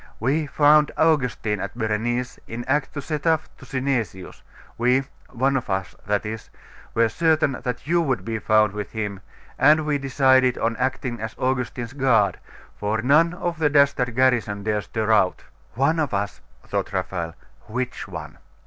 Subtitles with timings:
[0.19, 4.41] We found Augustine at Berenice, in act to set off to Synesius:
[4.75, 6.49] we one of us, that is
[6.95, 9.21] were certain that you would be found with him;
[9.59, 12.39] and we decided on acting as Augustine's guard,
[12.75, 15.43] for none of the dastard garrison dare stir out.'
[15.75, 17.35] 'One of us,' thought Raphael,
[17.67, 18.39] 'which one?